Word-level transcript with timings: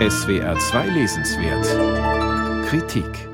SWR 0.00 0.58
2 0.58 0.88
Lesenswert 0.88 2.66
Kritik 2.66 3.28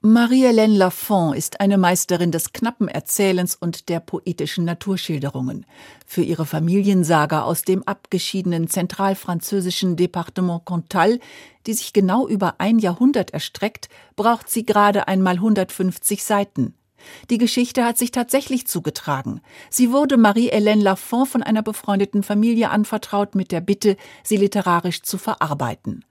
Marie-Hélène 0.00 0.76
Lafont 0.76 1.36
ist 1.36 1.60
eine 1.60 1.78
Meisterin 1.78 2.32
des 2.32 2.52
knappen 2.52 2.88
Erzählens 2.88 3.54
und 3.54 3.88
der 3.88 4.00
poetischen 4.00 4.64
Naturschilderungen. 4.64 5.66
Für 6.04 6.22
ihre 6.22 6.46
Familiensaga 6.46 7.42
aus 7.42 7.62
dem 7.62 7.84
abgeschiedenen 7.84 8.68
zentralfranzösischen 8.68 9.94
Departement 9.94 10.66
Cantal, 10.66 11.20
die 11.68 11.74
sich 11.74 11.92
genau 11.92 12.26
über 12.26 12.56
ein 12.58 12.80
Jahrhundert 12.80 13.30
erstreckt, 13.30 13.88
braucht 14.16 14.50
sie 14.50 14.66
gerade 14.66 15.06
einmal 15.06 15.34
150 15.34 16.24
Seiten. 16.24 16.74
Die 17.30 17.38
Geschichte 17.38 17.84
hat 17.84 17.98
sich 17.98 18.10
tatsächlich 18.10 18.66
zugetragen. 18.66 19.40
Sie 19.70 19.92
wurde 19.92 20.16
Marie-Hélène 20.16 20.82
Lafont 20.82 21.28
von 21.28 21.42
einer 21.42 21.62
befreundeten 21.62 22.22
Familie 22.22 22.70
anvertraut 22.70 23.34
mit 23.34 23.52
der 23.52 23.60
Bitte, 23.60 23.96
sie 24.22 24.36
literarisch 24.36 25.02
zu 25.02 25.18
verarbeiten. 25.18 26.04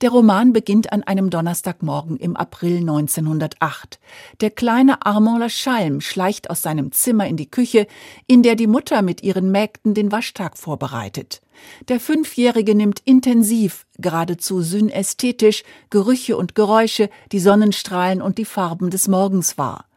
Der 0.00 0.10
Roman 0.10 0.52
beginnt 0.52 0.92
an 0.92 1.02
einem 1.02 1.28
Donnerstagmorgen 1.28 2.18
im 2.18 2.36
April 2.36 2.78
1908. 2.78 3.98
Der 4.40 4.50
kleine 4.50 5.04
Armand 5.04 5.40
Laschalm 5.40 6.00
schleicht 6.00 6.50
aus 6.50 6.62
seinem 6.62 6.92
Zimmer 6.92 7.26
in 7.26 7.36
die 7.36 7.50
Küche, 7.50 7.88
in 8.28 8.44
der 8.44 8.54
die 8.54 8.68
Mutter 8.68 9.02
mit 9.02 9.24
ihren 9.24 9.50
Mägden 9.50 9.94
den 9.94 10.12
Waschtag 10.12 10.56
vorbereitet. 10.56 11.42
Der 11.88 11.98
Fünfjährige 11.98 12.76
nimmt 12.76 13.00
intensiv, 13.04 13.86
geradezu 13.98 14.62
synästhetisch, 14.62 15.64
Gerüche 15.90 16.36
und 16.36 16.54
Geräusche, 16.54 17.10
die 17.32 17.40
Sonnenstrahlen 17.40 18.22
und 18.22 18.38
die 18.38 18.44
Farben 18.44 18.90
des 18.90 19.08
Morgens 19.08 19.58
wahr. 19.58 19.87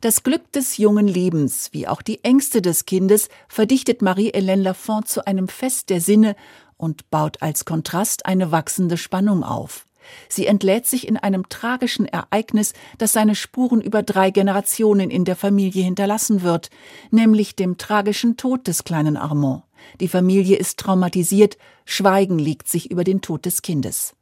Das 0.00 0.22
Glück 0.22 0.52
des 0.52 0.76
jungen 0.76 1.08
Lebens, 1.08 1.70
wie 1.72 1.88
auch 1.88 2.02
die 2.02 2.22
Ängste 2.24 2.62
des 2.62 2.84
Kindes, 2.86 3.28
verdichtet 3.48 4.02
Marie-Hélène 4.02 4.62
Lafont 4.62 5.08
zu 5.08 5.26
einem 5.26 5.48
Fest 5.48 5.90
der 5.90 6.00
Sinne 6.00 6.36
und 6.76 7.10
baut 7.10 7.42
als 7.42 7.64
Kontrast 7.64 8.26
eine 8.26 8.52
wachsende 8.52 8.96
Spannung 8.96 9.42
auf. 9.42 9.86
Sie 10.28 10.46
entlädt 10.46 10.86
sich 10.86 11.08
in 11.08 11.16
einem 11.16 11.48
tragischen 11.48 12.06
Ereignis, 12.06 12.72
das 12.98 13.12
seine 13.12 13.34
Spuren 13.34 13.80
über 13.80 14.02
drei 14.02 14.30
Generationen 14.30 15.10
in 15.10 15.24
der 15.24 15.36
Familie 15.36 15.82
hinterlassen 15.82 16.42
wird, 16.42 16.70
nämlich 17.10 17.56
dem 17.56 17.78
tragischen 17.78 18.36
Tod 18.36 18.66
des 18.68 18.84
kleinen 18.84 19.16
Armand. 19.16 19.64
Die 20.00 20.08
Familie 20.08 20.56
ist 20.56 20.78
traumatisiert, 20.78 21.58
Schweigen 21.84 22.38
legt 22.38 22.68
sich 22.68 22.90
über 22.90 23.04
den 23.04 23.20
Tod 23.20 23.46
des 23.46 23.62
Kindes. 23.62 24.14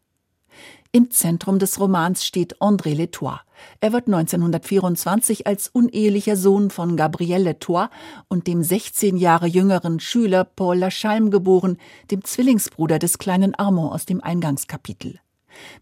Im 0.94 1.10
Zentrum 1.10 1.58
des 1.58 1.80
Romans 1.80 2.24
steht 2.24 2.60
André 2.60 2.94
Letois. 2.94 3.40
Er 3.80 3.92
wird 3.92 4.06
1924 4.06 5.44
als 5.44 5.66
unehelicher 5.66 6.36
Sohn 6.36 6.70
von 6.70 6.96
Gabrielle 6.96 7.42
Letois 7.42 7.88
und 8.28 8.46
dem 8.46 8.62
16 8.62 9.16
Jahre 9.16 9.48
jüngeren 9.48 9.98
Schüler 9.98 10.44
Paul 10.44 10.78
Lachalm 10.78 11.32
geboren, 11.32 11.78
dem 12.12 12.22
Zwillingsbruder 12.22 13.00
des 13.00 13.18
kleinen 13.18 13.56
Armand 13.56 13.90
aus 13.90 14.06
dem 14.06 14.22
Eingangskapitel. 14.22 15.18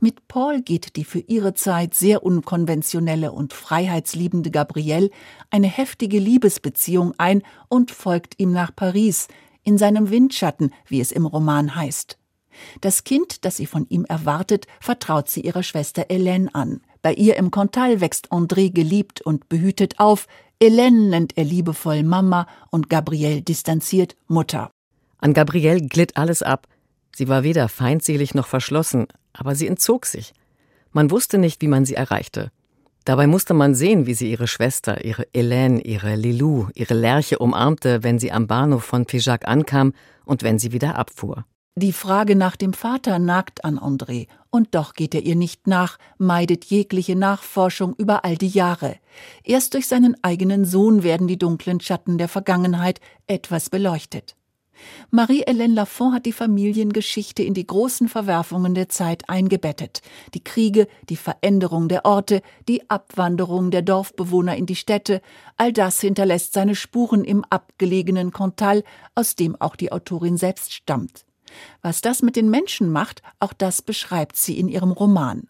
Mit 0.00 0.28
Paul 0.28 0.62
geht 0.62 0.96
die 0.96 1.04
für 1.04 1.20
ihre 1.20 1.52
Zeit 1.52 1.92
sehr 1.92 2.22
unkonventionelle 2.22 3.32
und 3.32 3.52
freiheitsliebende 3.52 4.50
Gabrielle 4.50 5.10
eine 5.50 5.68
heftige 5.68 6.20
Liebesbeziehung 6.20 7.12
ein 7.18 7.42
und 7.68 7.90
folgt 7.90 8.40
ihm 8.40 8.52
nach 8.52 8.74
Paris, 8.74 9.28
in 9.62 9.76
seinem 9.76 10.08
Windschatten, 10.08 10.72
wie 10.86 11.02
es 11.02 11.12
im 11.12 11.26
Roman 11.26 11.76
heißt. 11.76 12.16
Das 12.80 13.04
Kind, 13.04 13.44
das 13.44 13.56
sie 13.56 13.66
von 13.66 13.86
ihm 13.88 14.04
erwartet, 14.04 14.66
vertraut 14.80 15.28
sie 15.28 15.40
ihrer 15.40 15.62
Schwester 15.62 16.02
Hélène 16.10 16.48
an. 16.52 16.80
Bei 17.02 17.12
ihr 17.14 17.36
im 17.36 17.50
Cantal 17.50 18.00
wächst 18.00 18.30
André 18.30 18.72
geliebt 18.72 19.20
und 19.20 19.48
behütet 19.48 19.98
auf. 19.98 20.26
Hélène 20.62 21.08
nennt 21.08 21.36
er 21.36 21.44
liebevoll 21.44 22.02
Mama 22.02 22.46
und 22.70 22.88
Gabrielle 22.88 23.42
distanziert 23.42 24.16
Mutter. 24.28 24.70
An 25.18 25.34
Gabrielle 25.34 25.82
glitt 25.82 26.16
alles 26.16 26.42
ab. 26.42 26.68
Sie 27.14 27.28
war 27.28 27.42
weder 27.42 27.68
feindselig 27.68 28.34
noch 28.34 28.46
verschlossen, 28.46 29.06
aber 29.32 29.54
sie 29.54 29.66
entzog 29.66 30.06
sich. 30.06 30.32
Man 30.92 31.10
wusste 31.10 31.38
nicht, 31.38 31.62
wie 31.62 31.68
man 31.68 31.84
sie 31.84 31.94
erreichte. 31.94 32.50
Dabei 33.04 33.26
musste 33.26 33.52
man 33.52 33.74
sehen, 33.74 34.06
wie 34.06 34.14
sie 34.14 34.30
ihre 34.30 34.46
Schwester, 34.46 35.04
ihre 35.04 35.24
Hélène, 35.34 35.80
ihre 35.80 36.14
Lilou, 36.14 36.68
ihre 36.74 36.94
Lerche 36.94 37.38
umarmte, 37.38 38.04
wenn 38.04 38.18
sie 38.20 38.30
am 38.30 38.46
Bahnhof 38.46 38.84
von 38.84 39.06
Figeac 39.06 39.48
ankam 39.48 39.92
und 40.24 40.42
wenn 40.44 40.58
sie 40.58 40.72
wieder 40.72 40.96
abfuhr. 40.96 41.44
Die 41.74 41.94
Frage 41.94 42.36
nach 42.36 42.56
dem 42.56 42.74
Vater 42.74 43.18
nagt 43.18 43.64
an 43.64 43.78
André, 43.78 44.26
und 44.50 44.74
doch 44.74 44.92
geht 44.92 45.14
er 45.14 45.22
ihr 45.22 45.36
nicht 45.36 45.66
nach, 45.66 45.96
meidet 46.18 46.66
jegliche 46.66 47.16
Nachforschung 47.16 47.94
über 47.96 48.26
all 48.26 48.36
die 48.36 48.48
Jahre. 48.48 48.96
Erst 49.42 49.72
durch 49.72 49.88
seinen 49.88 50.22
eigenen 50.22 50.66
Sohn 50.66 51.02
werden 51.02 51.28
die 51.28 51.38
dunklen 51.38 51.80
Schatten 51.80 52.18
der 52.18 52.28
Vergangenheit 52.28 53.00
etwas 53.26 53.70
beleuchtet. 53.70 54.36
Marie-Hélène 55.10 55.72
Lafont 55.72 56.14
hat 56.14 56.26
die 56.26 56.34
Familiengeschichte 56.34 57.42
in 57.42 57.54
die 57.54 57.66
großen 57.66 58.08
Verwerfungen 58.10 58.74
der 58.74 58.90
Zeit 58.90 59.30
eingebettet. 59.30 60.02
Die 60.34 60.44
Kriege, 60.44 60.88
die 61.08 61.16
Veränderung 61.16 61.88
der 61.88 62.04
Orte, 62.04 62.42
die 62.68 62.90
Abwanderung 62.90 63.70
der 63.70 63.80
Dorfbewohner 63.80 64.56
in 64.56 64.66
die 64.66 64.76
Städte, 64.76 65.22
all 65.56 65.72
das 65.72 66.02
hinterlässt 66.02 66.52
seine 66.52 66.74
Spuren 66.74 67.24
im 67.24 67.44
abgelegenen 67.48 68.30
Cantal, 68.30 68.84
aus 69.14 69.36
dem 69.36 69.58
auch 69.58 69.76
die 69.76 69.90
Autorin 69.90 70.36
selbst 70.36 70.74
stammt. 70.74 71.24
Was 71.82 72.00
das 72.00 72.22
mit 72.22 72.36
den 72.36 72.50
Menschen 72.50 72.90
macht, 72.90 73.22
auch 73.38 73.52
das 73.52 73.82
beschreibt 73.82 74.36
sie 74.36 74.58
in 74.58 74.68
ihrem 74.68 74.92
Roman. 74.92 75.48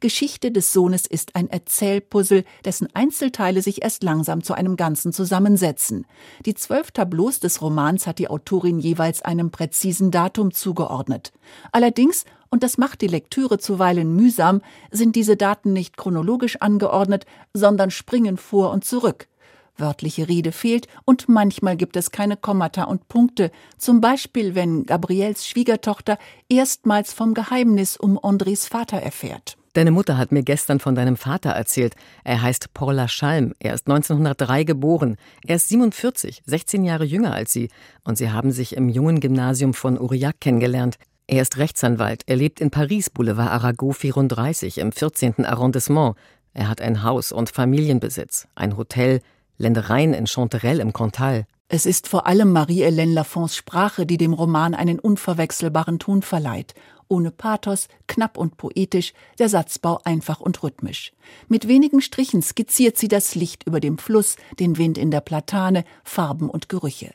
Geschichte 0.00 0.50
des 0.50 0.72
Sohnes 0.72 1.06
ist 1.06 1.36
ein 1.36 1.48
Erzählpuzzle, 1.48 2.44
dessen 2.64 2.88
Einzelteile 2.94 3.62
sich 3.62 3.82
erst 3.82 4.02
langsam 4.02 4.42
zu 4.42 4.54
einem 4.54 4.76
Ganzen 4.76 5.12
zusammensetzen. 5.12 6.06
Die 6.44 6.54
zwölf 6.54 6.90
Tableaus 6.90 7.40
des 7.40 7.62
Romans 7.62 8.06
hat 8.06 8.18
die 8.18 8.28
Autorin 8.28 8.78
jeweils 8.78 9.22
einem 9.22 9.50
präzisen 9.50 10.10
Datum 10.10 10.52
zugeordnet. 10.52 11.32
Allerdings, 11.72 12.24
und 12.48 12.62
das 12.62 12.78
macht 12.78 13.00
die 13.00 13.06
Lektüre 13.06 13.58
zuweilen 13.58 14.14
mühsam, 14.14 14.62
sind 14.90 15.16
diese 15.16 15.36
Daten 15.36 15.72
nicht 15.72 15.96
chronologisch 15.96 16.56
angeordnet, 16.60 17.26
sondern 17.52 17.90
springen 17.90 18.36
vor 18.36 18.70
und 18.70 18.84
zurück. 18.84 19.28
Wörtliche 19.78 20.28
Rede 20.28 20.52
fehlt 20.52 20.88
und 21.04 21.28
manchmal 21.28 21.76
gibt 21.76 21.96
es 21.96 22.10
keine 22.10 22.36
Kommata 22.36 22.84
und 22.84 23.08
Punkte, 23.08 23.50
zum 23.78 24.00
Beispiel 24.00 24.54
wenn 24.54 24.84
Gabriels 24.84 25.46
Schwiegertochter 25.46 26.18
erstmals 26.48 27.12
vom 27.12 27.34
Geheimnis 27.34 27.96
um 27.96 28.18
Andres 28.22 28.66
Vater 28.66 28.98
erfährt. 28.98 29.56
Deine 29.76 29.90
Mutter 29.90 30.16
hat 30.16 30.32
mir 30.32 30.42
gestern 30.42 30.80
von 30.80 30.94
deinem 30.94 31.18
Vater 31.18 31.50
erzählt. 31.50 31.96
Er 32.24 32.40
heißt 32.40 32.72
Paula 32.72 33.08
Schalm. 33.08 33.52
Er 33.58 33.74
ist 33.74 33.86
1903 33.86 34.64
geboren. 34.64 35.18
Er 35.46 35.56
ist 35.56 35.68
47, 35.68 36.42
16 36.46 36.82
Jahre 36.82 37.04
jünger 37.04 37.34
als 37.34 37.52
sie. 37.52 37.68
Und 38.02 38.16
sie 38.16 38.30
haben 38.30 38.52
sich 38.52 38.74
im 38.74 38.88
jungen 38.88 39.20
Gymnasium 39.20 39.74
von 39.74 39.98
Aurillac 39.98 40.40
kennengelernt. 40.40 40.96
Er 41.26 41.42
ist 41.42 41.58
Rechtsanwalt. 41.58 42.22
Er 42.24 42.36
lebt 42.36 42.62
in 42.62 42.70
Paris, 42.70 43.10
Boulevard 43.10 43.50
Arago 43.50 43.92
34 43.92 44.78
im 44.78 44.92
14. 44.92 45.44
Arrondissement. 45.44 46.16
Er 46.54 46.70
hat 46.70 46.80
ein 46.80 47.02
Haus 47.02 47.30
und 47.30 47.50
Familienbesitz, 47.50 48.48
ein 48.54 48.78
Hotel, 48.78 49.20
Ländereien 49.58 50.14
in 50.14 50.26
Chanterelle 50.26 50.82
im 50.82 50.92
Cantal. 50.92 51.46
Es 51.68 51.84
ist 51.84 52.06
vor 52.06 52.28
allem 52.28 52.52
Marie-Hélène 52.52 53.12
Lafonts 53.12 53.56
Sprache, 53.56 54.06
die 54.06 54.18
dem 54.18 54.32
Roman 54.32 54.74
einen 54.74 55.00
unverwechselbaren 55.00 55.98
Ton 55.98 56.22
verleiht. 56.22 56.74
Ohne 57.08 57.32
Pathos, 57.32 57.88
knapp 58.06 58.36
und 58.36 58.56
poetisch, 58.56 59.12
der 59.38 59.48
Satzbau 59.48 60.00
einfach 60.04 60.40
und 60.40 60.62
rhythmisch. 60.62 61.12
Mit 61.48 61.66
wenigen 61.66 62.00
Strichen 62.00 62.42
skizziert 62.42 62.96
sie 62.96 63.08
das 63.08 63.34
Licht 63.34 63.64
über 63.66 63.80
dem 63.80 63.98
Fluss, 63.98 64.36
den 64.60 64.78
Wind 64.78 64.96
in 64.96 65.10
der 65.10 65.20
Platane, 65.20 65.84
Farben 66.04 66.50
und 66.50 66.68
Gerüche. 66.68 67.12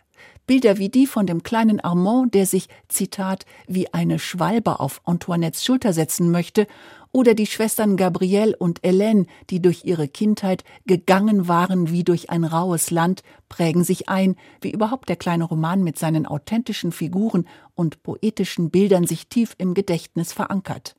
Bilder 0.47 0.77
wie 0.77 0.89
die 0.89 1.07
von 1.07 1.25
dem 1.25 1.43
kleinen 1.43 1.79
Armand, 1.79 2.33
der 2.33 2.45
sich, 2.45 2.67
Zitat, 2.89 3.45
wie 3.67 3.93
eine 3.93 4.19
Schwalbe 4.19 4.79
auf 4.79 5.01
Antoinettes 5.05 5.63
Schulter 5.63 5.93
setzen 5.93 6.29
möchte 6.29 6.67
oder 7.11 7.33
die 7.33 7.45
Schwestern 7.45 7.97
Gabrielle 7.97 8.55
und 8.55 8.81
Hélène, 8.81 9.25
die 9.49 9.61
durch 9.61 9.83
ihre 9.85 10.07
Kindheit 10.07 10.63
gegangen 10.85 11.47
waren 11.47 11.91
wie 11.91 12.03
durch 12.03 12.29
ein 12.29 12.43
raues 12.43 12.91
Land, 12.91 13.23
prägen 13.49 13.83
sich 13.83 14.09
ein, 14.09 14.35
wie 14.61 14.71
überhaupt 14.71 15.09
der 15.09 15.17
kleine 15.17 15.43
Roman 15.43 15.83
mit 15.83 15.97
seinen 15.99 16.25
authentischen 16.25 16.91
Figuren 16.91 17.47
und 17.75 18.03
poetischen 18.03 18.69
Bildern 18.69 19.05
sich 19.05 19.27
tief 19.27 19.55
im 19.57 19.73
Gedächtnis 19.73 20.33
verankert. 20.33 20.95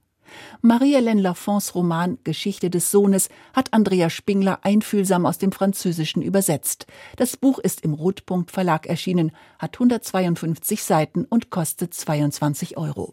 Marie-Hélène 0.63 1.21
Lafonts 1.21 1.75
Roman 1.75 2.19
Geschichte 2.25 2.71
des 2.71 2.91
Sohnes 2.91 3.29
hat 3.53 3.73
Andrea 3.73 4.11
Spingler 4.11 4.61
einfühlsam 4.63 5.27
aus 5.27 5.39
dem 5.39 5.53
Französischen 5.53 6.23
übersetzt. 6.23 6.87
Das 7.17 7.37
Buch 7.37 7.59
ist 7.59 7.83
im 7.83 7.95
Rotpunkt 7.95 8.51
Verlag 8.51 8.87
erschienen, 8.87 9.33
hat 9.59 9.77
152 9.77 10.83
Seiten 10.83 11.25
und 11.25 11.51
kostet 11.51 11.95
22 11.95 12.77
Euro. 12.77 13.11